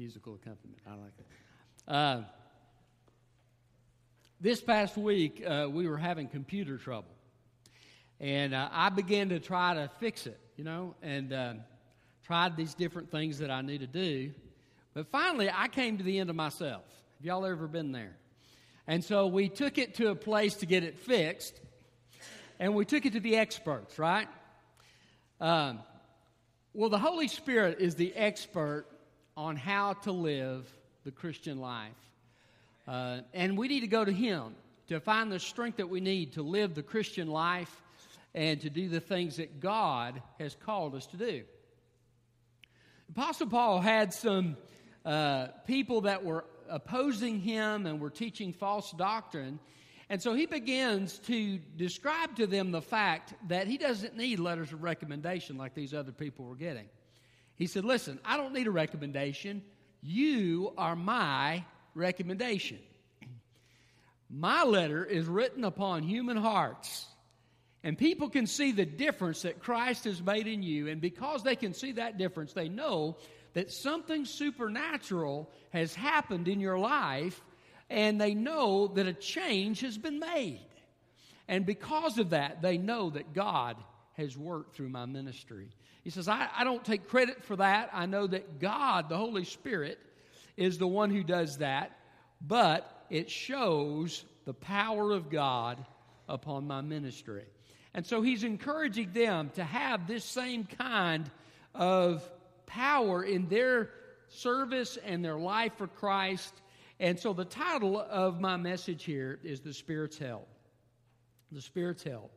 [0.00, 0.80] musical accompaniment.
[0.86, 1.26] I like it.
[1.86, 2.22] Uh,
[4.40, 7.14] this past week, uh, we were having computer trouble.
[8.18, 11.52] And uh, I began to try to fix it, you know, and uh,
[12.24, 14.32] tried these different things that I knew to do.
[14.94, 16.84] But finally, I came to the end of myself.
[17.18, 18.16] Have y'all ever been there?
[18.86, 21.60] And so we took it to a place to get it fixed,
[22.58, 24.28] and we took it to the experts, right?
[25.42, 25.80] Um,
[26.72, 28.86] well, the Holy Spirit is the expert
[29.40, 30.70] on how to live
[31.04, 31.96] the Christian life.
[32.86, 34.54] Uh, and we need to go to Him
[34.88, 37.74] to find the strength that we need to live the Christian life
[38.34, 41.44] and to do the things that God has called us to do.
[43.08, 44.58] Apostle Paul had some
[45.06, 49.58] uh, people that were opposing him and were teaching false doctrine.
[50.10, 54.70] And so he begins to describe to them the fact that he doesn't need letters
[54.72, 56.88] of recommendation like these other people were getting.
[57.60, 59.62] He said, Listen, I don't need a recommendation.
[60.00, 61.62] You are my
[61.94, 62.78] recommendation.
[64.30, 67.06] My letter is written upon human hearts.
[67.84, 70.88] And people can see the difference that Christ has made in you.
[70.88, 73.18] And because they can see that difference, they know
[73.52, 77.42] that something supernatural has happened in your life.
[77.90, 80.66] And they know that a change has been made.
[81.46, 83.76] And because of that, they know that God
[84.14, 85.68] has worked through my ministry.
[86.02, 87.90] He says, I, I don't take credit for that.
[87.92, 89.98] I know that God, the Holy Spirit,
[90.56, 91.96] is the one who does that.
[92.40, 95.84] But it shows the power of God
[96.28, 97.44] upon my ministry.
[97.92, 101.30] And so he's encouraging them to have this same kind
[101.74, 102.28] of
[102.66, 103.90] power in their
[104.28, 106.54] service and their life for Christ.
[107.00, 110.48] And so the title of my message here is The Spirit's Help.
[111.50, 112.30] The Spirit's Help.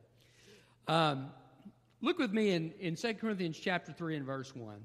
[0.88, 1.30] Um,
[2.00, 4.76] look with me in, in 2 Corinthians chapter 3 and verse 1.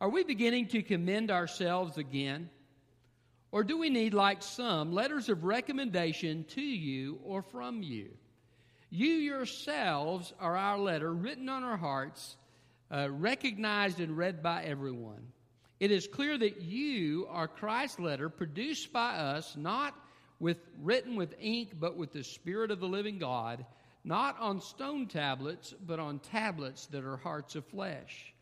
[0.00, 2.50] Are we beginning to commend ourselves again?
[3.52, 8.10] Or do we need, like some, letters of recommendation to you or from you?
[8.90, 12.36] You yourselves are our letter written on our hearts,
[12.90, 15.28] uh, recognized and read by everyone.
[15.80, 19.94] It is clear that you are Christ's letter produced by us, not
[20.38, 23.64] with written with ink, but with the Spirit of the living God,
[24.06, 28.32] not on stone tablets, but on tablets that are hearts of flesh.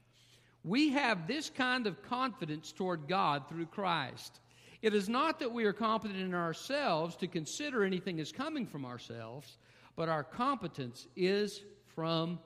[0.63, 4.39] We have this kind of confidence toward God through Christ.
[4.81, 8.85] It is not that we are competent in ourselves to consider anything as coming from
[8.85, 9.59] ourselves
[9.97, 11.63] but our competence is
[11.95, 12.39] from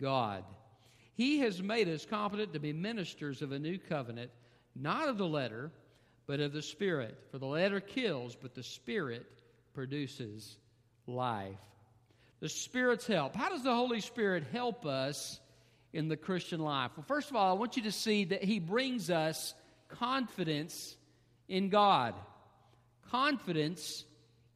[0.00, 0.44] God.
[1.14, 4.30] He has made us competent to be ministers of a new covenant,
[4.74, 5.70] not of the letter,
[6.26, 7.16] but of the Spirit.
[7.30, 9.26] For the letter kills, but the Spirit
[9.72, 10.58] produces
[11.06, 11.54] life.
[12.40, 13.34] The Spirit's help.
[13.34, 15.40] How does the Holy Spirit help us
[15.92, 16.92] in the Christian life?
[16.96, 19.54] Well, first of all, I want you to see that He brings us
[19.88, 20.96] confidence
[21.48, 22.14] in God.
[23.10, 24.04] Confidence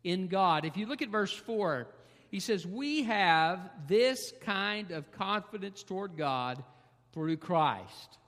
[0.05, 0.65] in God.
[0.65, 1.87] If you look at verse 4,
[2.31, 3.59] he says, We have
[3.89, 6.63] this kind of confidence toward God
[7.13, 8.19] through Christ.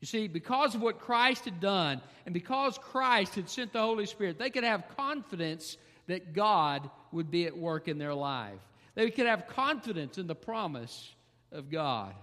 [0.00, 4.06] You see, because of what Christ had done, and because Christ had sent the Holy
[4.06, 8.58] Spirit, they could have confidence that God would be at work in their life.
[9.00, 11.10] They can have confidence in the promise
[11.52, 12.14] of God.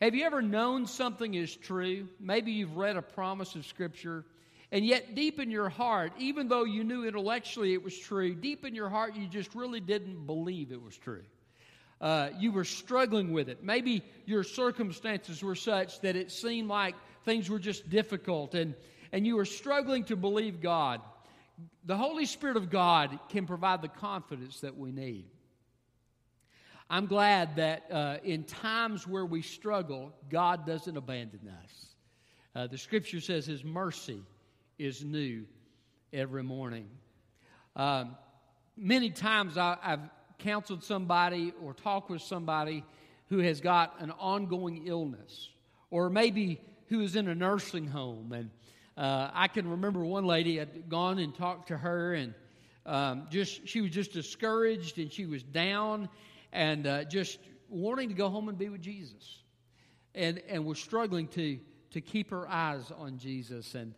[0.00, 2.08] Have you ever known something is true?
[2.18, 4.24] Maybe you've read a promise of Scripture
[4.72, 8.64] and yet, deep in your heart, even though you knew intellectually it was true, deep
[8.64, 11.22] in your heart, you just really didn't believe it was true.
[12.00, 13.62] Uh, you were struggling with it.
[13.62, 16.94] Maybe your circumstances were such that it seemed like
[17.26, 18.74] things were just difficult and,
[19.12, 21.02] and you were struggling to believe God.
[21.84, 25.26] The Holy Spirit of God can provide the confidence that we need.
[26.94, 31.86] I'm glad that uh, in times where we struggle, God doesn't abandon us.
[32.54, 34.22] Uh, the scripture says His mercy
[34.78, 35.44] is new
[36.12, 36.88] every morning.
[37.74, 38.14] Um,
[38.76, 42.84] many times I, have counseled somebody or talked with somebody
[43.28, 45.48] who has got an ongoing illness,
[45.90, 48.30] or maybe who is in a nursing home.
[48.30, 48.50] And
[48.96, 52.34] uh, I can remember one lady had gone and talked to her, and
[52.86, 56.08] um, just she was just discouraged and she was down
[56.54, 59.42] and uh, just wanting to go home and be with Jesus,
[60.14, 61.58] and and was struggling to
[61.90, 63.94] to keep her eyes on Jesus and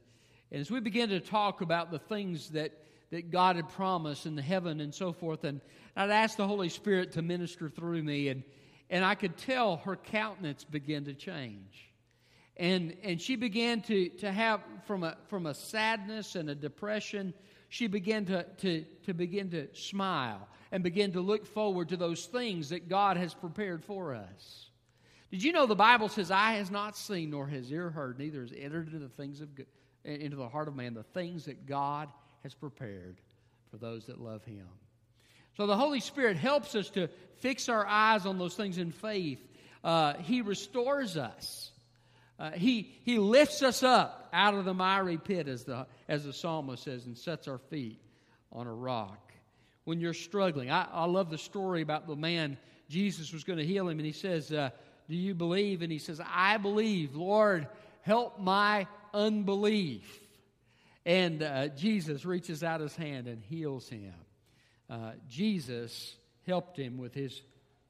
[0.50, 2.73] and as we begin to talk about the things that,
[3.11, 5.61] that God had promised in the heaven and so forth, and
[5.97, 8.44] I'd ask the Holy Spirit to minister through me, and,
[8.88, 11.91] and I could tell her countenance begin to change.
[12.56, 17.35] And, and she began to, to have, from a, from a sadness and a depression,
[17.68, 22.26] she began to, to, to begin to smile and begin to look forward to those
[22.26, 24.70] things that God has prepared for us.
[25.30, 28.42] Did you know the Bible says, Eye has not seen, nor has ear heard, neither
[28.42, 29.48] has entered into the things of
[30.04, 32.08] into the heart of man the things that God
[32.44, 33.16] has prepared
[33.70, 34.68] for those that love Him.
[35.56, 37.08] So the Holy Spirit helps us to
[37.38, 39.40] fix our eyes on those things in faith.
[39.82, 41.72] Uh, he restores us.
[42.38, 46.32] Uh, he, he lifts us up out of the miry pit, as the, as the
[46.32, 48.00] psalmist says, and sets our feet
[48.53, 49.32] on a rock.
[49.85, 52.58] When you're struggling, I, I love the story about the man
[52.88, 54.70] Jesus was going to heal him, and he says, uh,
[55.08, 55.82] Do you believe?
[55.82, 57.14] And he says, I believe.
[57.14, 57.67] Lord,
[58.03, 60.20] help my unbelief.
[61.05, 64.14] And uh, Jesus reaches out his hand and heals him.
[64.88, 66.17] Uh, Jesus
[66.47, 67.43] helped him with his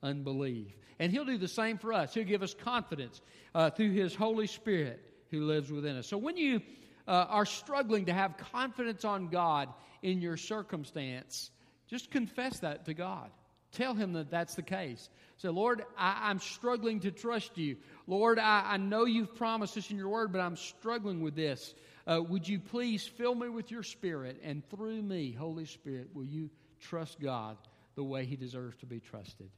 [0.02, 0.72] unbelief.
[0.98, 2.14] And he'll do the same for us.
[2.14, 3.20] He'll give us confidence
[3.54, 6.06] uh, through his Holy Spirit who lives within us.
[6.06, 6.60] So when you
[7.06, 9.68] uh, are struggling to have confidence on God
[10.02, 11.50] in your circumstance,
[11.88, 13.30] just confess that to God.
[13.72, 15.08] Tell him that that's the case.
[15.38, 17.76] Say, Lord, I, am struggling to trust you.
[18.06, 21.74] Lord, I, I, know you've promised this in your word, but I'm struggling with this.
[22.06, 24.40] Uh, would you please fill me with your spirit?
[24.42, 26.48] And through me, Holy Spirit, will you
[26.80, 27.58] trust God
[27.96, 29.50] the way he deserves to be trusted?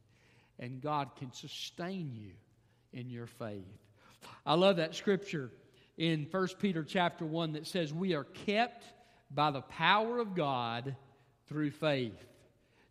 [0.59, 2.33] And God can sustain you
[2.93, 3.63] in your faith.
[4.45, 5.53] I love that scripture
[5.99, 8.85] in 1 Peter chapter 1 that says, We are kept
[9.31, 10.97] by the power of God
[11.49, 12.25] through faith.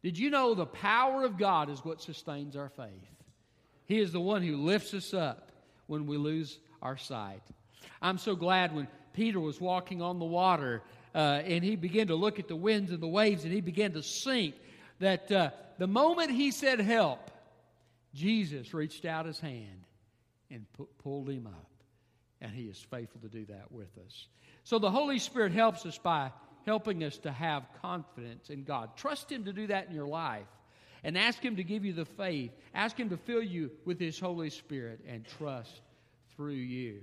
[0.03, 2.91] Did you know the power of God is what sustains our faith?
[3.85, 5.51] He is the one who lifts us up
[5.87, 7.41] when we lose our sight.
[8.01, 10.83] I'm so glad when Peter was walking on the water
[11.15, 13.93] uh, and he began to look at the winds and the waves and he began
[13.93, 14.55] to sink
[14.99, 15.49] that uh,
[15.79, 17.31] the moment he said help,
[18.13, 19.85] Jesus reached out his hand
[20.51, 21.76] and pu- pulled him up.
[22.41, 24.27] And he is faithful to do that with us.
[24.63, 26.31] So the Holy Spirit helps us by
[26.65, 28.97] helping us to have confidence in God.
[28.97, 30.45] Trust Him to do that in your life
[31.03, 32.51] and ask Him to give you the faith.
[32.75, 35.81] Ask Him to fill you with His Holy Spirit and trust
[36.35, 36.99] through you.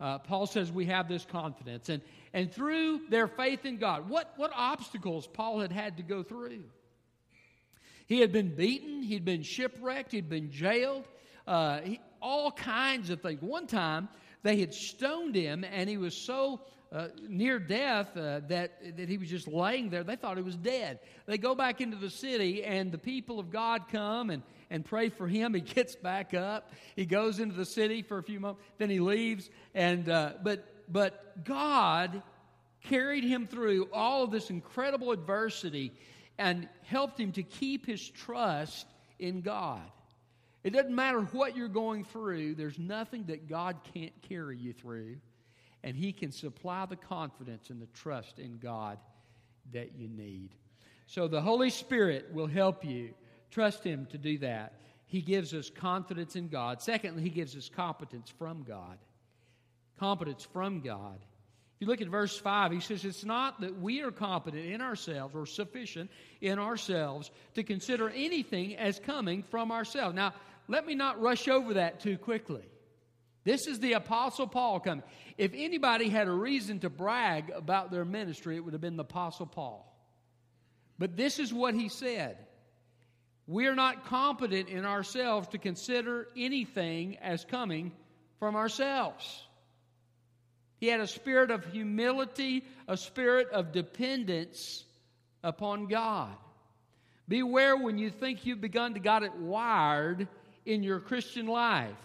[0.00, 1.88] Uh, Paul says we have this confidence.
[1.88, 2.02] And,
[2.34, 6.62] and through their faith in God, what, what obstacles Paul had had to go through?
[8.06, 11.08] He had been beaten, he'd been shipwrecked, he'd been jailed,
[11.46, 13.40] uh, he, all kinds of things.
[13.42, 14.08] One time,
[14.42, 19.18] they had stoned him, and he was so uh, near death uh, that, that he
[19.18, 20.02] was just laying there.
[20.02, 21.00] They thought he was dead.
[21.26, 25.08] They go back into the city, and the people of God come and, and pray
[25.08, 25.54] for him.
[25.58, 26.72] He gets back up.
[26.96, 28.62] He goes into the city for a few moments.
[28.78, 29.50] Then he leaves.
[29.74, 32.22] And, uh, but, but God
[32.84, 35.92] carried him through all of this incredible adversity
[36.38, 38.86] and helped him to keep his trust
[39.18, 39.82] in God.
[40.68, 45.16] It doesn't matter what you're going through, there's nothing that God can't carry you through
[45.82, 48.98] and He can supply the confidence and the trust in God
[49.72, 50.50] that you need.
[51.06, 53.14] So the Holy Spirit will help you.
[53.50, 54.74] Trust Him to do that.
[55.06, 56.82] He gives us confidence in God.
[56.82, 58.98] Secondly, He gives us competence from God.
[59.98, 61.18] Competence from God.
[61.78, 64.80] If you look at verse 5, he says, It's not that we are competent in
[64.80, 66.10] ourselves or sufficient
[66.40, 70.16] in ourselves to consider anything as coming from ourselves.
[70.16, 70.34] Now,
[70.68, 72.62] let me not rush over that too quickly.
[73.44, 75.02] This is the Apostle Paul coming.
[75.38, 79.04] If anybody had a reason to brag about their ministry, it would have been the
[79.04, 79.90] Apostle Paul.
[80.98, 82.36] But this is what he said
[83.46, 87.92] We are not competent in ourselves to consider anything as coming
[88.38, 89.42] from ourselves.
[90.76, 94.84] He had a spirit of humility, a spirit of dependence
[95.42, 96.36] upon God.
[97.26, 100.28] Beware when you think you've begun to got it wired
[100.68, 101.96] in your Christian life.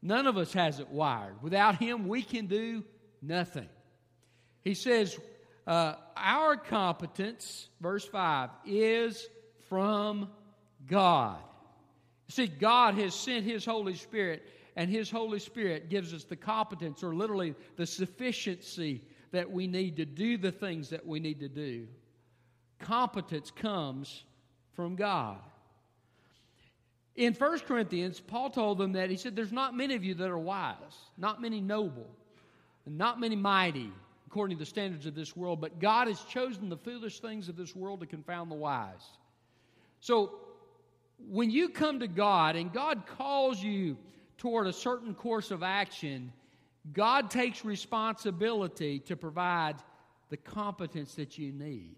[0.00, 1.42] None of us has it wired.
[1.42, 2.82] Without Him, we can do
[3.20, 3.68] nothing.
[4.62, 5.18] He says,
[5.66, 9.28] uh, Our competence, verse 5, is
[9.68, 10.30] from
[10.86, 11.38] God.
[12.28, 17.04] See, God has sent His Holy Spirit, and His Holy Spirit gives us the competence,
[17.04, 21.48] or literally the sufficiency that we need to do the things that we need to
[21.48, 21.86] do.
[22.78, 24.24] Competence comes
[24.72, 25.38] from God.
[27.16, 30.28] In 1 Corinthians, Paul told them that he said, There's not many of you that
[30.28, 30.76] are wise,
[31.18, 32.08] not many noble,
[32.86, 33.92] and not many mighty,
[34.26, 37.56] according to the standards of this world, but God has chosen the foolish things of
[37.56, 39.18] this world to confound the wise.
[40.00, 40.38] So,
[41.28, 43.96] when you come to God and God calls you
[44.38, 46.32] toward a certain course of action,
[46.92, 49.76] God takes responsibility to provide
[50.30, 51.94] the competence that you need.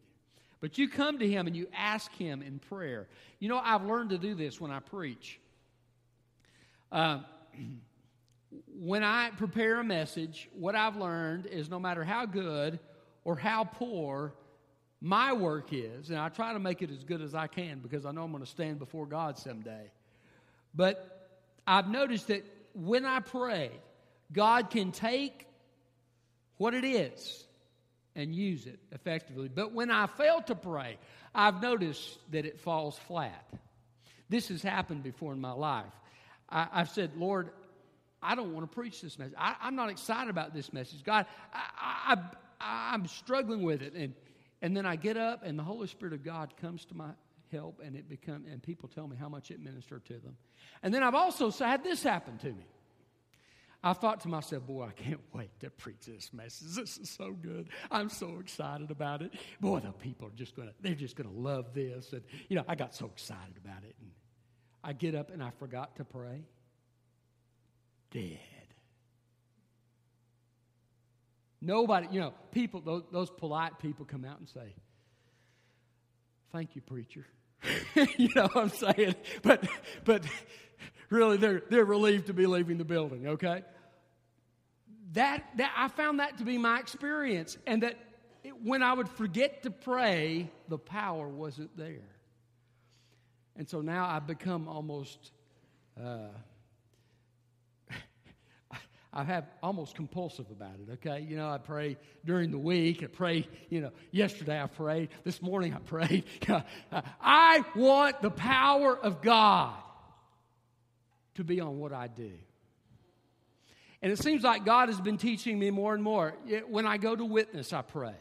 [0.65, 3.07] But you come to Him and you ask Him in prayer.
[3.39, 5.39] You know, I've learned to do this when I preach.
[6.91, 7.19] Uh,
[8.81, 12.79] when I prepare a message, what I've learned is no matter how good
[13.25, 14.33] or how poor
[15.03, 18.07] my work is, and I try to make it as good as I can because
[18.07, 19.91] I know I'm going to stand before God someday.
[20.75, 21.29] But
[21.67, 22.43] I've noticed that
[22.73, 23.71] when I pray,
[24.33, 25.47] God can take
[26.57, 27.44] what it is
[28.17, 29.49] and use it effectively.
[29.49, 30.99] But when I fail to pray,
[31.35, 33.45] I've noticed that it falls flat.
[34.29, 35.93] This has happened before in my life.
[36.49, 37.51] I, have said, Lord,
[38.23, 39.35] I don't want to preach this message.
[39.37, 41.03] I, am not excited about this message.
[41.03, 42.17] God, I,
[42.61, 43.95] I, I'm struggling with it.
[43.95, 44.15] And,
[44.63, 47.11] and then I get up, and the Holy Spirit of God comes to my
[47.53, 50.37] help, and it become, and people tell me how much it ministered to them.
[50.83, 52.67] And then I've also had this happen to me.
[53.85, 56.75] I thought to myself, boy, I can't wait to preach this message.
[56.75, 57.69] This is so good.
[57.91, 59.35] I'm so excited about it.
[59.61, 62.13] Boy, the people are just gonna, they're just gonna love this.
[62.15, 63.95] And you know, I got so excited about it.
[64.01, 64.11] And
[64.83, 66.47] I get up and I forgot to pray.
[68.11, 68.39] Dead.
[71.61, 74.75] Nobody, you know, people, those, those polite people come out and say,
[76.53, 77.27] Thank you, preacher.
[78.17, 79.15] you know what I'm saying?
[79.43, 79.67] But
[80.05, 80.25] but
[81.11, 83.63] really they're they're relieved to be leaving the building, okay?
[85.15, 87.97] That, that I found that to be my experience, and that
[88.43, 92.11] it, when I would forget to pray, the power wasn't there.
[93.57, 95.31] And so now I've become almost,
[96.03, 96.29] uh,
[99.13, 101.21] I have almost compulsive about it, okay?
[101.21, 103.05] You know, I pray during the week.
[103.05, 105.11] I pray, you know, yesterday I prayed.
[105.23, 106.25] This morning I prayed.
[107.21, 109.77] I want the power of God
[111.37, 112.33] to be on what I do.
[114.03, 116.35] And it seems like God has been teaching me more and more.
[116.69, 118.15] When I go to witness, I pray.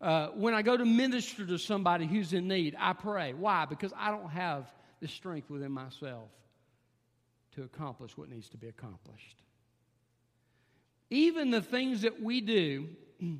[0.00, 3.32] Uh, when I go to minister to somebody who's in need, I pray.
[3.32, 3.64] Why?
[3.64, 6.28] Because I don't have the strength within myself
[7.54, 9.36] to accomplish what needs to be accomplished.
[11.08, 12.88] Even the things that we do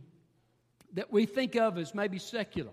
[0.94, 2.72] that we think of as maybe secular,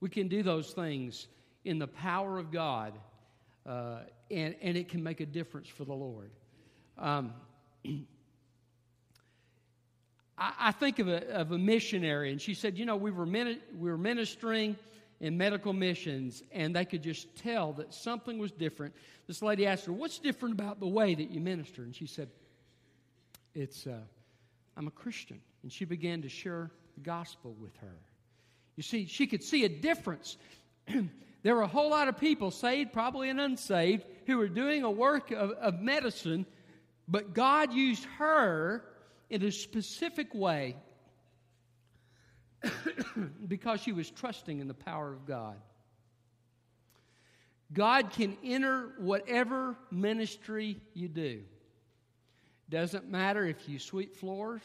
[0.00, 1.26] we can do those things
[1.64, 2.98] in the power of God,
[3.66, 6.30] uh, and, and it can make a difference for the Lord.
[6.98, 7.32] Um,
[10.40, 13.60] I, think of a, of a missionary, and she said, You know, we were, mini-
[13.78, 14.76] we were ministering
[15.20, 18.94] in medical missions, and they could just tell that something was different.
[19.26, 21.82] This lady asked her, What's different about the way that you minister?
[21.82, 22.28] And she said,
[23.54, 23.98] It's, uh,
[24.76, 25.40] I'm a Christian.
[25.62, 27.96] And she began to share the gospel with her.
[28.76, 30.38] You see, she could see a difference.
[31.42, 34.90] there were a whole lot of people, saved, probably and unsaved, who were doing a
[34.90, 36.46] work of, of medicine
[37.10, 38.84] but God used her
[39.28, 40.76] in a specific way
[43.48, 45.56] because she was trusting in the power of God.
[47.72, 51.42] God can enter whatever ministry you do.
[52.68, 54.62] Doesn't matter if you sweep floors,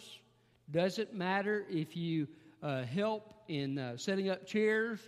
[0.71, 2.27] doesn't matter if you
[2.61, 4.99] uh, help in uh, setting up chairs,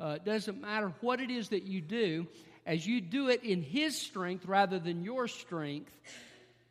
[0.00, 2.26] uh, doesn't matter what it is that you do,
[2.66, 5.92] as you do it in His strength rather than your strength,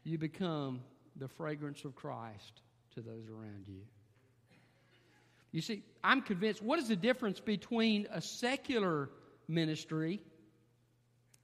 [0.03, 0.81] you become
[1.15, 2.61] the fragrance of Christ
[2.95, 3.81] to those around you.
[5.51, 9.09] You see, I'm convinced what is the difference between a secular
[9.47, 10.19] ministry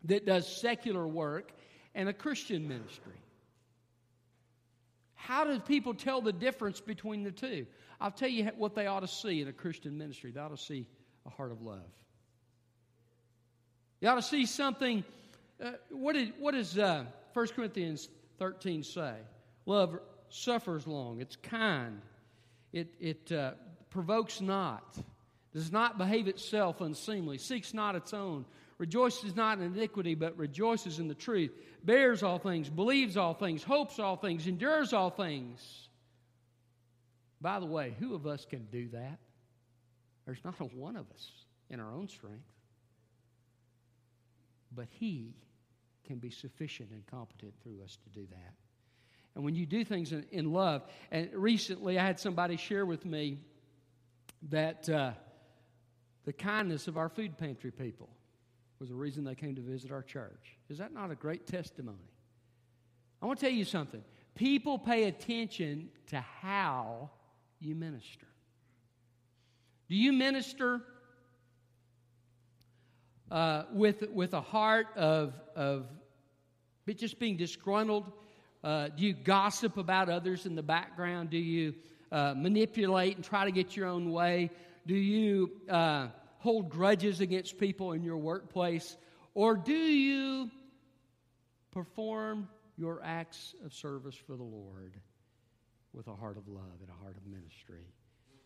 [0.06, 1.52] that does secular work
[1.94, 3.14] and a Christian ministry?
[5.16, 7.68] How do people tell the difference between the two?
[8.02, 10.32] I'll tell you what they ought to see in a Christian ministry.
[10.32, 10.88] They ought to see
[11.26, 11.84] a heart of love.
[14.02, 15.04] You ought to see something.
[15.62, 18.08] Uh, what is, what is uh, 1 Corinthians
[18.40, 19.14] 13 say.
[19.66, 22.02] Love suffers long, it's kind,
[22.72, 23.52] it, it uh,
[23.90, 24.98] provokes not,
[25.54, 28.46] does not behave itself unseemly, seeks not its own,
[28.78, 31.52] rejoices not in iniquity, but rejoices in the truth,
[31.84, 35.88] bears all things, believes all things, hopes all things, endures all things.
[37.42, 39.20] By the way, who of us can do that?
[40.26, 41.32] There's not a one of us
[41.70, 42.44] in our own strength.
[44.76, 45.34] But He
[46.06, 48.54] can be sufficient and competent through us to do that.
[49.36, 53.06] And when you do things in, in love, and recently I had somebody share with
[53.06, 53.40] me
[54.50, 55.12] that uh,
[56.26, 58.10] the kindness of our food pantry people
[58.80, 60.58] was the reason they came to visit our church.
[60.70, 61.98] Is that not a great testimony?
[63.22, 64.04] I want to tell you something.
[64.36, 67.10] People pay attention to how
[67.60, 68.28] you minister.
[69.90, 70.82] Do you minister
[73.32, 75.88] uh, with, with a heart of, of
[76.96, 78.12] just being disgruntled?
[78.64, 81.30] Uh, do you gossip about others in the background?
[81.30, 81.76] Do you
[82.12, 84.50] uh, manipulate and try to get your own way?
[84.86, 86.08] Do you uh,
[86.40, 88.98] hold grudges against people in your workplace?
[89.34, 90.50] Or do you
[91.72, 94.96] perform your acts of service for the Lord
[95.94, 97.86] with a heart of love and a heart of ministry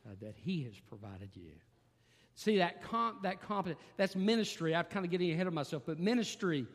[0.06, 1.54] uh, that He has provided you?
[2.36, 4.76] See that comp, that competent that's ministry.
[4.76, 6.66] I'm kind of getting ahead of myself, but ministry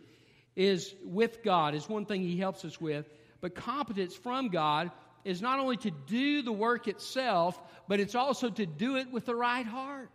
[0.55, 3.07] is with God is one thing He helps us with,
[3.41, 4.91] but competence from God
[5.25, 9.27] is not only to do the work itself, but it's also to do it with
[9.27, 10.11] the right heart.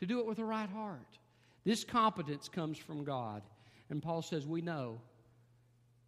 [0.00, 1.18] To do it with the right heart.
[1.64, 3.42] This competence comes from God.
[3.90, 5.00] And Paul says, We know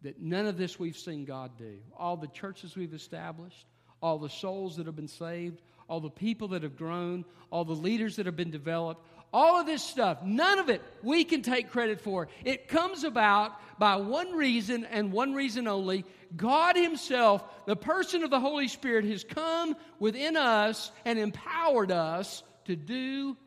[0.01, 1.77] that none of this we've seen God do.
[1.97, 3.67] All the churches we've established,
[4.01, 7.73] all the souls that have been saved, all the people that have grown, all the
[7.73, 11.69] leaders that have been developed, all of this stuff, none of it we can take
[11.69, 12.27] credit for.
[12.43, 16.05] It comes about by one reason and one reason only.
[16.35, 22.43] God Himself, the person of the Holy Spirit, has come within us and empowered us
[22.65, 23.37] to do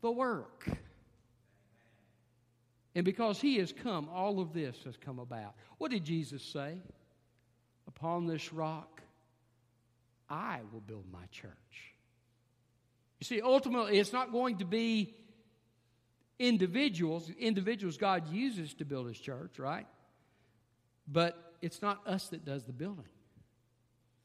[0.00, 0.68] the work.
[2.94, 5.54] And because He has come, all of this has come about.
[5.78, 6.78] What did Jesus say?
[7.86, 8.97] Upon this rock,
[10.28, 11.52] I will build my church.
[13.20, 15.14] You see, ultimately, it's not going to be
[16.38, 17.30] individuals.
[17.38, 19.86] Individuals God uses to build his church, right?
[21.06, 23.04] But it's not us that does the building.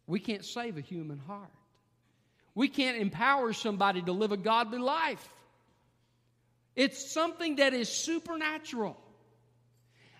[0.06, 1.50] We can't save a human heart.
[2.56, 5.28] We can't empower somebody to live a godly life.
[6.76, 8.98] It's something that is supernatural.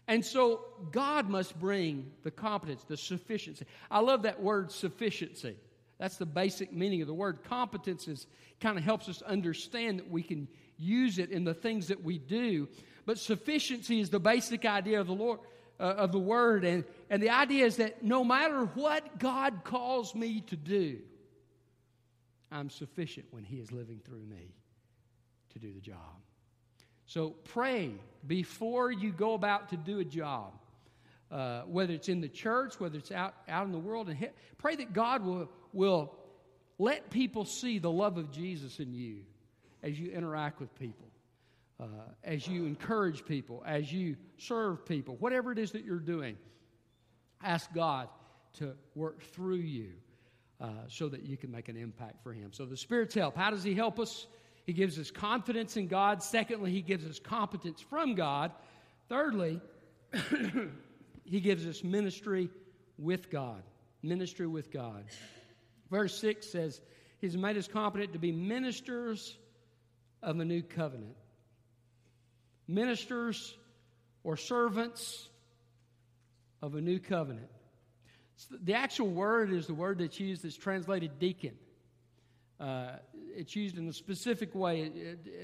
[0.08, 0.62] And so
[0.92, 3.66] God must bring the competence, the sufficiency.
[3.90, 5.56] I love that word sufficiency.
[6.00, 7.44] That's the basic meaning of the word.
[7.44, 8.28] Competence is,
[8.60, 10.48] kind of helps us understand that we can
[10.78, 12.68] use it in the things that we do.
[13.06, 15.40] But sufficiency is the basic idea of the Lord.
[15.80, 20.14] Uh, of the word and, and the idea is that no matter what god calls
[20.14, 21.00] me to do
[22.52, 24.54] i'm sufficient when he is living through me
[25.52, 26.22] to do the job
[27.08, 27.92] so pray
[28.28, 30.54] before you go about to do a job
[31.34, 34.76] uh, whether it's in the church whether it's out, out in the world and pray
[34.76, 36.16] that god will, will
[36.78, 39.24] let people see the love of jesus in you
[39.84, 41.08] as you interact with people,
[41.80, 41.86] uh,
[42.24, 46.38] as you encourage people, as you serve people, whatever it is that you're doing.
[47.44, 48.08] Ask God
[48.54, 49.90] to work through you
[50.62, 52.52] uh, so that you can make an impact for Him.
[52.54, 53.36] So, the Spirit's help.
[53.36, 54.28] How does He help us?
[54.66, 56.24] He gives us confidence in God.
[56.24, 58.52] Secondly, He gives us competence from God.
[59.10, 59.60] Thirdly,
[61.26, 62.50] He gives us ministry
[62.98, 63.64] with God.
[64.02, 65.06] Ministry with God.
[65.90, 66.82] Verse 6 says,
[67.20, 69.38] He's made us competent to be ministers
[70.22, 71.16] of a new covenant.
[72.68, 73.56] Ministers
[74.24, 75.28] or servants
[76.62, 77.50] of a new covenant.
[78.52, 81.54] The actual word is the word that's used that's translated deacon.
[82.60, 82.94] Uh,
[83.36, 84.92] it's used in a specific way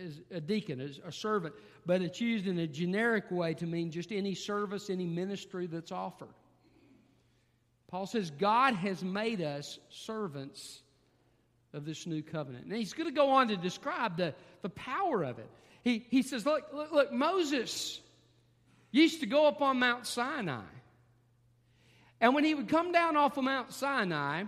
[0.05, 1.53] as a deacon, as a servant,
[1.85, 5.91] but it's used in a generic way to mean just any service, any ministry that's
[5.91, 6.33] offered.
[7.87, 10.81] Paul says God has made us servants
[11.73, 12.65] of this new covenant.
[12.65, 15.49] And he's going to go on to describe the, the power of it.
[15.83, 17.99] He, he says, look, look, look, Moses
[18.91, 20.61] used to go up on Mount Sinai.
[22.21, 24.43] And when he would come down off of Mount Sinai,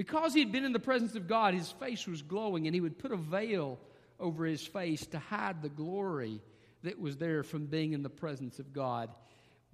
[0.00, 2.80] because he had been in the presence of God, his face was glowing, and he
[2.80, 3.78] would put a veil
[4.18, 6.40] over his face to hide the glory
[6.84, 9.10] that was there from being in the presence of God.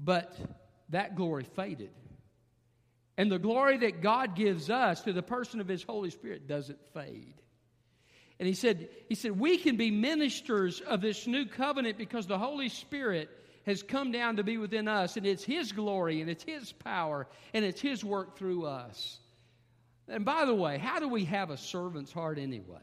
[0.01, 0.37] But
[0.89, 1.91] that glory faded.
[3.17, 6.85] And the glory that God gives us to the person of His Holy Spirit doesn't
[6.93, 7.41] fade.
[8.41, 12.37] And he said, he said, we can be ministers of this new covenant because the
[12.37, 13.31] Holy Spirit
[13.65, 17.29] has come down to be within us, and it's His glory, and it's His power,
[17.55, 19.21] and it's His work through us.
[20.09, 22.83] And by the way, how do we have a servant's heart anyway?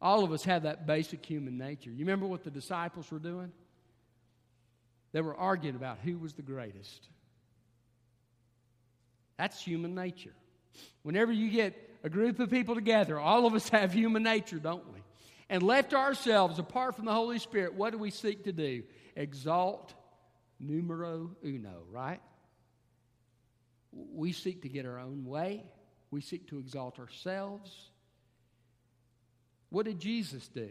[0.00, 1.90] All of us have that basic human nature.
[1.90, 3.52] You remember what the disciples were doing?
[5.12, 7.08] They were arguing about who was the greatest.
[9.38, 10.34] That's human nature.
[11.02, 14.86] Whenever you get a group of people together, all of us have human nature, don't
[14.92, 15.00] we?
[15.48, 18.82] And left ourselves apart from the Holy Spirit, what do we seek to do?
[19.16, 19.94] Exalt
[20.60, 22.20] numero uno, right?
[24.12, 25.64] We seek to get our own way.
[26.10, 27.90] We seek to exalt ourselves.
[29.70, 30.70] What did Jesus do?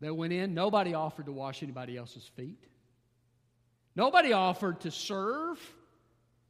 [0.00, 2.64] They went in, nobody offered to wash anybody else's feet.
[3.94, 5.58] Nobody offered to serve.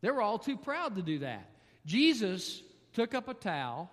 [0.01, 1.51] They were all too proud to do that.
[1.85, 2.63] Jesus
[2.95, 3.91] took up a towel,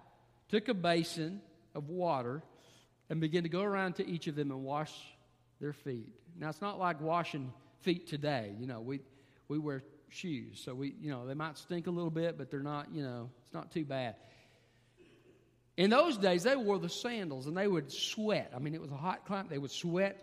[0.48, 1.42] took a basin
[1.76, 2.42] of water,
[3.10, 4.94] and began to go around to each of them and wash
[5.60, 6.14] their feet.
[6.38, 8.54] Now, it's not like washing feet today.
[8.60, 9.02] You know, we,
[9.50, 12.62] we wear shoes, so we, you know, they might stink a little bit, but they're
[12.62, 14.16] not, you know, it's not too bad.
[15.76, 18.52] In those days, they wore the sandals and they would sweat.
[18.56, 19.50] I mean, it was a hot climate.
[19.50, 20.22] They would sweat.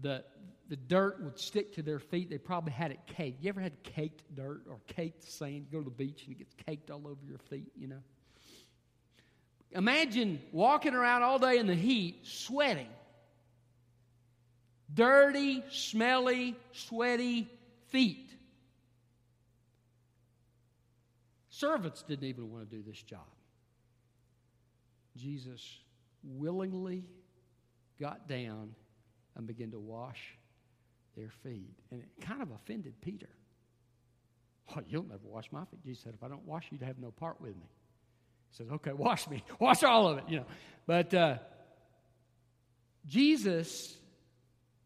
[0.00, 0.24] The,
[0.68, 2.30] the dirt would stick to their feet.
[2.30, 3.42] They probably had it caked.
[3.42, 5.66] You ever had caked dirt or caked sand?
[5.70, 8.00] You go to the beach and it gets caked all over your feet, you know?
[9.70, 12.88] Imagine walking around all day in the heat, sweating.
[14.92, 17.48] Dirty, smelly, sweaty
[17.88, 18.25] feet.
[21.58, 23.24] Servants didn't even want to do this job.
[25.16, 25.78] Jesus
[26.22, 27.04] willingly
[27.98, 28.74] got down
[29.34, 30.36] and began to wash
[31.16, 31.72] their feet.
[31.90, 33.30] And it kind of offended Peter.
[34.76, 35.82] Oh, you'll never wash my feet.
[35.82, 37.70] Jesus said, if I don't wash you, you have no part with me.
[38.50, 39.42] He says, okay, wash me.
[39.58, 40.46] Wash all of it, you know.
[40.86, 41.38] But uh,
[43.06, 43.96] Jesus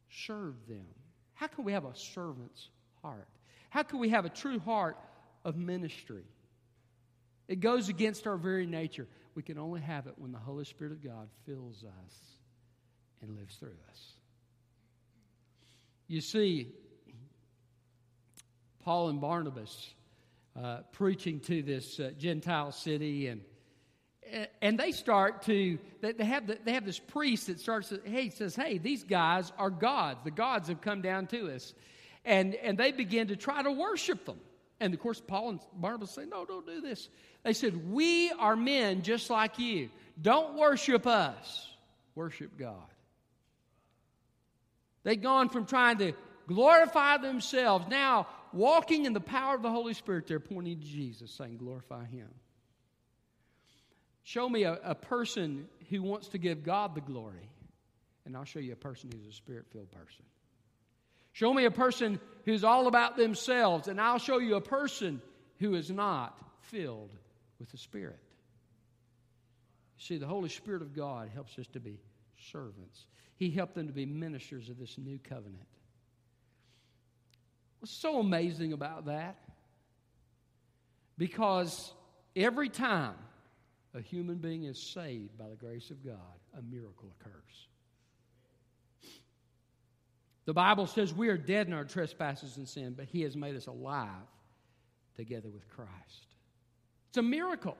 [0.08, 0.86] served them.
[1.34, 2.68] How can we have a servant's
[3.02, 3.28] heart?
[3.70, 4.96] How can we have a true heart
[5.44, 6.22] of ministry?
[7.50, 9.08] It goes against our very nature.
[9.34, 12.14] We can only have it when the Holy Spirit of God fills us
[13.20, 14.12] and lives through us.
[16.06, 16.68] You see,
[18.84, 19.92] Paul and Barnabas
[20.56, 23.40] uh, preaching to this uh, Gentile city, and
[24.62, 28.30] and they start to they have the, they have this priest that starts to, hey
[28.30, 31.74] says hey these guys are gods the gods have come down to us
[32.24, 34.38] and and they begin to try to worship them
[34.80, 37.08] and of course paul and barnabas say no don't do this.
[37.44, 39.90] They said we are men just like you.
[40.20, 41.68] Don't worship us.
[42.14, 42.74] Worship god.
[45.02, 46.12] They'd gone from trying to
[46.46, 51.30] glorify themselves now walking in the power of the holy spirit they're pointing to jesus
[51.30, 52.28] saying glorify him.
[54.22, 57.50] Show me a, a person who wants to give God the glory,
[58.24, 60.24] and I'll show you a person who's a spirit filled person.
[61.32, 65.20] Show me a person who's all about themselves, and I'll show you a person
[65.58, 67.12] who is not filled
[67.58, 68.18] with the Spirit.
[69.98, 71.98] See, the Holy Spirit of God helps us to be
[72.50, 75.66] servants, He helped them to be ministers of this new covenant.
[77.80, 79.36] What's so amazing about that?
[81.16, 81.92] Because
[82.36, 83.14] every time
[83.94, 86.16] a human being is saved by the grace of God,
[86.56, 87.68] a miracle occurs.
[90.50, 93.54] The Bible says we are dead in our trespasses and sin, but He has made
[93.54, 94.08] us alive
[95.14, 96.26] together with Christ.
[97.10, 97.76] It's a miracle,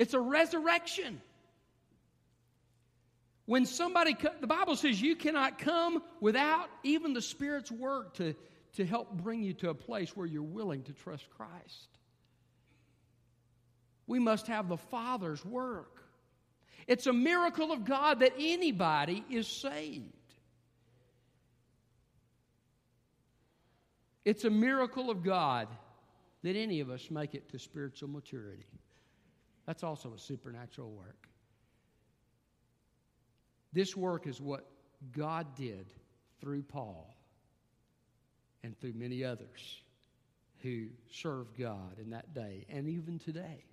[0.00, 1.22] it's a resurrection.
[3.46, 8.34] When somebody, the Bible says you cannot come without even the Spirit's work to,
[8.72, 11.88] to help bring you to a place where you're willing to trust Christ.
[14.08, 16.02] We must have the Father's work.
[16.88, 20.12] It's a miracle of God that anybody is saved.
[24.24, 25.68] It's a miracle of God
[26.42, 28.66] that any of us make it to spiritual maturity.
[29.66, 31.28] That's also a supernatural work.
[33.72, 34.66] This work is what
[35.16, 35.86] God did
[36.40, 37.16] through Paul
[38.62, 39.82] and through many others
[40.62, 43.64] who served God in that day and even today.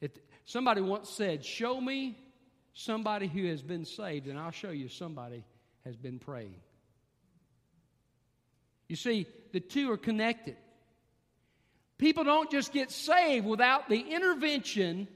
[0.00, 2.18] It, somebody once said, Show me
[2.72, 5.44] somebody who has been saved, and I'll show you somebody
[5.84, 6.60] has been praying.
[8.94, 10.56] You see, the two are connected.
[11.98, 15.08] People don't just get saved without the intervention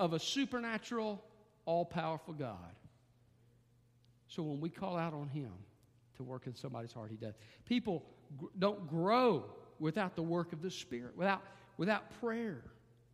[0.00, 1.22] of a supernatural,
[1.66, 2.72] all powerful God.
[4.28, 5.50] So when we call out on Him
[6.16, 7.34] to work in somebody's heart, He does.
[7.66, 8.02] People
[8.58, 9.44] don't grow
[9.78, 11.42] without the work of the Spirit, without,
[11.76, 12.64] without prayer.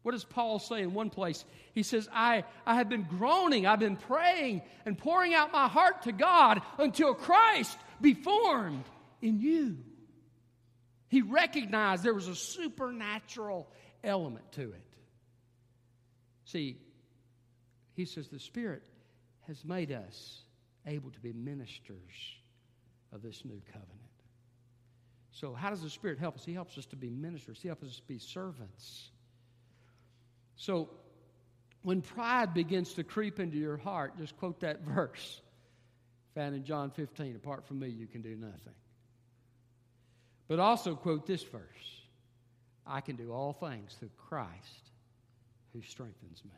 [0.03, 1.45] What does Paul say in one place?
[1.73, 6.03] He says, I, I have been groaning, I've been praying and pouring out my heart
[6.03, 8.85] to God until Christ be formed
[9.21, 9.79] in you.
[11.15, 13.69] He recognized there was a supernatural
[14.03, 14.83] element to it.
[16.47, 16.77] See,
[17.93, 18.83] he says the Spirit
[19.47, 20.41] has made us
[20.85, 22.01] able to be ministers
[23.13, 23.93] of this new covenant.
[25.31, 26.45] So, how does the Spirit help us?
[26.45, 29.11] He helps us to be ministers, He helps us to be servants.
[30.57, 30.91] So,
[31.83, 35.41] when pride begins to creep into your heart, just quote that verse
[36.35, 38.75] found in John 15 Apart from me, you can do nothing.
[40.49, 41.63] But also quote this verse
[42.87, 44.91] I can do all things through Christ
[45.73, 46.51] who strengthens me.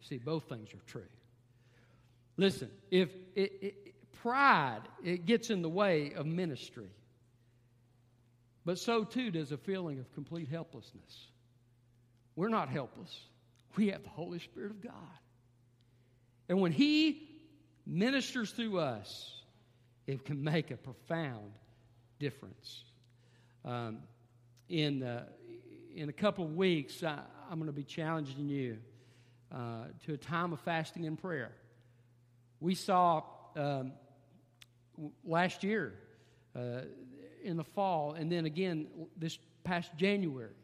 [0.00, 1.08] See, both things are true.
[2.36, 6.90] Listen, if it, it, pride it gets in the way of ministry,
[8.64, 11.28] but so too does a feeling of complete helplessness.
[12.34, 13.18] We're not helpless.
[13.76, 14.92] We have the Holy Spirit of God.
[16.48, 17.28] And when He
[17.86, 19.32] ministers through us,
[20.06, 21.52] it can make a profound
[22.18, 22.84] difference.
[23.66, 23.98] Um,
[24.68, 25.02] in,
[25.92, 27.18] in a couple of weeks, I,
[27.50, 28.78] am going to be challenging you
[29.52, 31.50] uh, to a time of fasting and prayer.
[32.60, 33.24] We saw
[33.56, 33.92] um,
[35.24, 35.94] last year
[36.54, 36.82] uh,
[37.42, 40.54] in the fall, and then again this past January,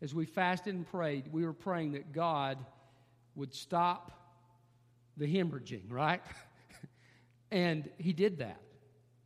[0.00, 2.58] as we fasted and prayed, we were praying that God
[3.34, 4.12] would stop
[5.16, 6.22] the hemorrhaging, right?
[7.50, 8.60] and He did that.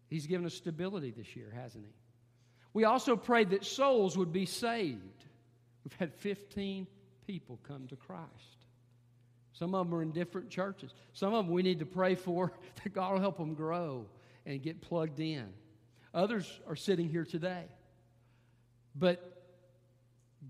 [0.09, 1.93] He's given us stability this year, hasn't He?
[2.77, 5.25] We also prayed that souls would be saved.
[5.83, 6.87] We've had 15
[7.27, 8.67] people come to Christ.
[9.55, 10.93] Some of them are in different churches.
[11.15, 12.53] Some of them we need to pray for
[12.85, 14.05] that God will help them grow
[14.45, 15.47] and get plugged in.
[16.13, 17.65] Others are sitting here today.
[18.95, 19.43] But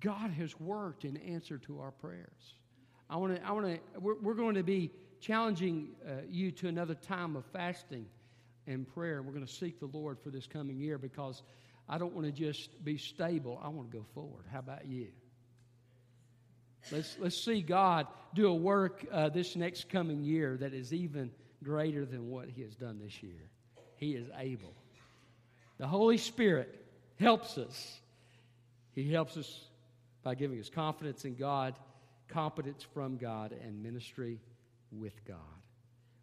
[0.01, 2.55] God has worked in answer to our prayers.
[3.09, 6.67] I want to, I want to, we're, we're going to be challenging uh, you to
[6.67, 8.07] another time of fasting
[8.67, 9.23] and prayer.
[9.23, 11.45] We're going to seek the Lord for this coming year because
[11.89, 13.61] I don't want to just be stable.
[13.63, 14.45] I want to go forward.
[14.53, 15.09] How about you?
[16.91, 21.31] Let's, let's see God do a work uh, this next coming year that is even
[21.65, 23.51] greater than what He has done this year.
[23.97, 24.75] He is able.
[25.79, 26.85] The Holy Spirit
[27.19, 28.01] helps us.
[28.93, 29.65] He helps us
[30.23, 31.75] by giving us confidence in God,
[32.29, 34.41] competence from God, and ministry
[34.93, 35.37] with God.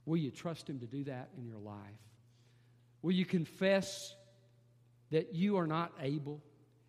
[0.06, 1.78] Will you trust Him to do that in your life?
[3.02, 4.16] Will you confess
[5.14, 6.42] that you are not able?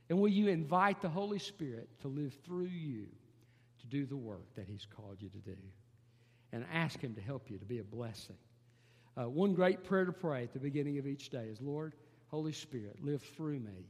[0.09, 3.07] And will you invite the Holy Spirit to live through you
[3.81, 5.57] to do the work that He's called you to do?
[6.53, 8.37] And ask Him to help you to be a blessing.
[9.17, 11.95] Uh, one great prayer to pray at the beginning of each day is Lord,
[12.29, 13.89] Holy Spirit, live through me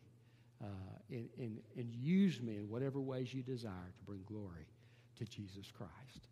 [0.62, 0.66] uh,
[1.10, 4.66] and, use me in whatever ways you desire to bring glory
[5.16, 6.28] to Jesus Christ.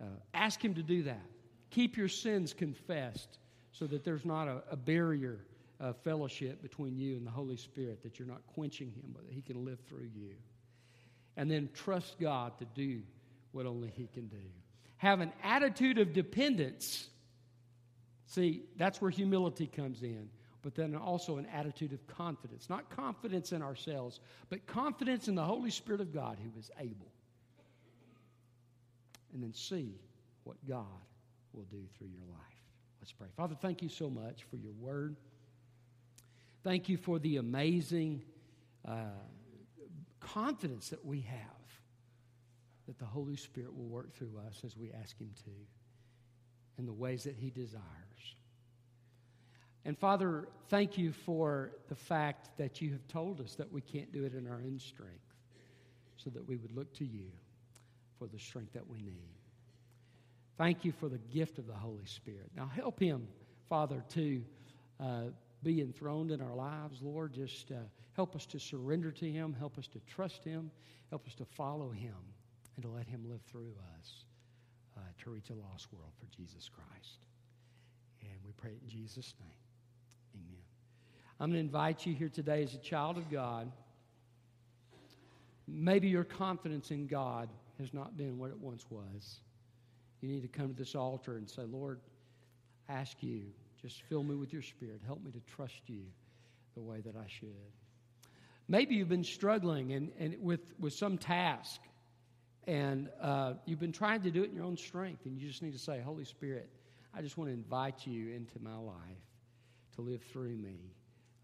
[0.00, 1.26] Uh, ask Him to do that.
[1.70, 3.38] Keep your sins confessed
[3.72, 5.40] so that there's not a, a barrier
[5.80, 9.32] of fellowship between you and the Holy Spirit, that you're not quenching Him, but that
[9.32, 10.34] He can live through you.
[11.36, 13.02] And then trust God to do
[13.52, 14.36] what only He can do.
[14.96, 17.08] Have an attitude of dependence.
[18.26, 20.28] See, that's where humility comes in
[20.62, 22.68] but then also an attitude of confidence.
[22.68, 27.12] Not confidence in ourselves, but confidence in the Holy Spirit of God who is able.
[29.32, 29.94] And then see
[30.44, 30.84] what God
[31.52, 32.38] will do through your life.
[33.00, 33.28] Let's pray.
[33.36, 35.16] Father, thank you so much for your word.
[36.64, 38.22] Thank you for the amazing
[38.86, 38.94] uh,
[40.20, 41.38] confidence that we have
[42.86, 45.50] that the Holy Spirit will work through us as we ask Him to
[46.78, 47.82] in the ways that He desires.
[49.84, 54.12] And Father, thank you for the fact that you have told us that we can't
[54.12, 55.34] do it in our own strength,
[56.16, 57.26] so that we would look to you
[58.18, 59.38] for the strength that we need.
[60.56, 62.50] Thank you for the gift of the Holy Spirit.
[62.56, 63.28] Now help him,
[63.68, 64.42] Father, to
[64.98, 65.22] uh,
[65.62, 67.32] be enthroned in our lives, Lord.
[67.32, 67.76] Just uh,
[68.14, 70.70] help us to surrender to him, help us to trust him,
[71.10, 72.14] help us to follow him,
[72.76, 74.24] and to let him live through us
[74.96, 77.26] uh, to reach a lost world for Jesus Christ.
[78.20, 79.50] And we pray in Jesus' name.
[80.34, 80.62] Amen.
[81.40, 83.70] I'm going to invite you here today as a child of God.
[85.66, 89.40] Maybe your confidence in God has not been what it once was.
[90.20, 92.00] You need to come to this altar and say, Lord,
[92.88, 93.42] I ask you,
[93.82, 95.00] just fill me with your spirit.
[95.06, 96.02] Help me to trust you
[96.74, 97.48] the way that I should.
[98.68, 101.80] Maybe you've been struggling and, and with, with some task,
[102.66, 105.62] and uh, you've been trying to do it in your own strength, and you just
[105.62, 106.68] need to say, Holy Spirit,
[107.14, 108.96] I just want to invite you into my life
[109.96, 110.76] to live through me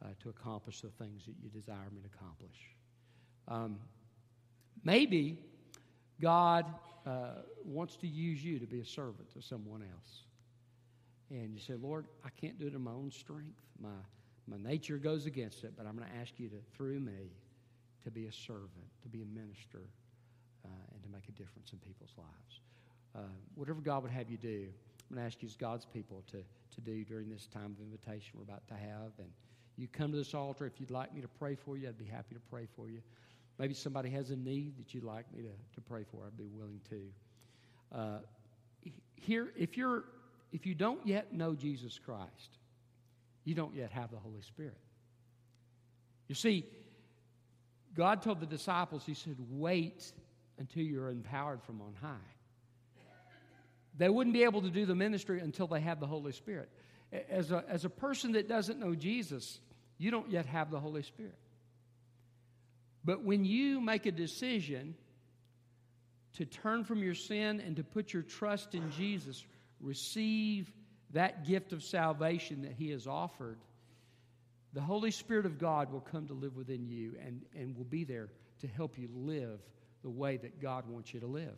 [0.03, 2.57] uh, to accomplish the things that you desire me to accomplish.
[3.49, 3.79] Um,
[4.85, 5.39] maybe
[6.21, 6.67] God
[7.07, 10.24] uh, wants to use you to be a servant to someone else.
[11.31, 13.57] And you say, Lord, I can't do it in my own strength.
[13.81, 13.89] My,
[14.47, 17.33] my nature goes against it, but I'm going to ask you to, through me,
[18.05, 18.71] to be a servant,
[19.03, 19.83] to be a minister,
[20.65, 22.61] uh, and to make a difference in people's lives.
[23.15, 23.21] Uh,
[23.55, 24.67] whatever God would have you do,
[25.11, 27.81] I'm going to ask you as God's people to, to do during this time of
[27.81, 29.13] invitation we're about to have.
[29.19, 29.29] And
[29.77, 30.67] you come to this altar.
[30.67, 33.01] If you'd like me to pray for you, I'd be happy to pray for you.
[33.59, 36.27] Maybe somebody has a need that you'd like me to, to pray for.
[36.27, 37.01] I'd be willing to.
[37.97, 38.19] Uh,
[39.17, 40.05] here, if you're
[40.55, 42.59] if you don't yet know Jesus Christ,
[43.45, 44.79] you don't yet have the Holy Spirit.
[46.29, 46.65] You see,
[47.95, 50.13] God told the disciples, He said, wait
[50.57, 52.17] until you're empowered from on high.
[53.99, 56.69] They wouldn't be able to do the ministry until they have the Holy Spirit.
[57.29, 59.61] As a, as a person that doesn't know Jesus,
[59.99, 61.39] you don't yet have the Holy Spirit.
[63.05, 64.95] But when you make a decision
[66.35, 69.45] to turn from your sin and to put your trust in Jesus,
[69.85, 70.73] receive
[71.13, 73.59] that gift of salvation that He has offered,
[74.73, 78.03] the Holy Spirit of God will come to live within you and, and will be
[78.03, 78.29] there
[78.61, 79.61] to help you live
[80.03, 81.57] the way that God wants you to live.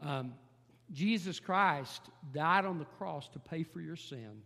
[0.00, 0.34] Um,
[0.92, 4.42] Jesus Christ died on the cross to pay for your sin,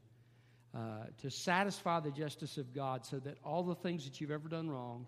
[0.75, 4.49] uh, to satisfy the justice of God, so that all the things that you've ever
[4.49, 5.07] done wrong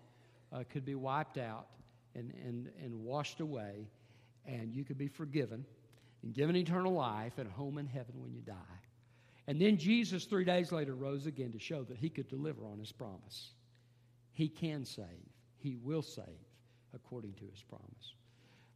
[0.51, 1.67] uh, could be wiped out
[2.15, 3.87] and, and, and washed away,
[4.45, 5.65] and you could be forgiven
[6.27, 8.53] and given eternal life and a home in heaven when you die.
[9.47, 12.79] And then Jesus, three days later, rose again to show that he could deliver on
[12.79, 13.51] his promise.
[14.33, 15.05] He can save,
[15.55, 16.25] he will save
[16.93, 18.13] according to his promise.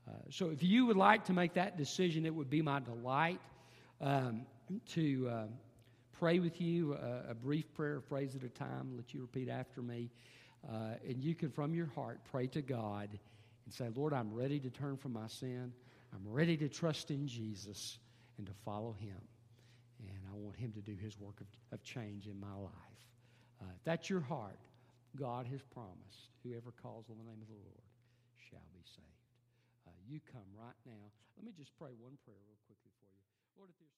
[0.08, 3.42] Uh, so if you would like to make that decision, it would be my delight
[4.00, 4.46] um,
[4.94, 5.44] to uh,
[6.18, 8.94] pray with you uh, a brief prayer, a phrase at a time.
[8.96, 10.10] Let you repeat after me.
[10.72, 13.10] Uh, and you can, from your heart, pray to God
[13.66, 15.74] and say, Lord, I'm ready to turn from my sin.
[16.14, 18.00] I'm ready to trust in Jesus
[18.38, 19.18] and to follow him.
[20.00, 23.02] And I want him to do his work of, of change in my life.
[23.62, 24.58] Uh, if that's your heart,
[25.16, 27.86] God has promised whoever calls on the name of the Lord
[28.50, 29.22] shall be saved.
[29.86, 31.12] Uh, you come right now.
[31.38, 33.22] Let me just pray one prayer real quickly for you.
[33.58, 33.94] Lord, if there's